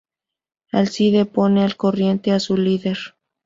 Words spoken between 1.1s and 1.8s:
pone al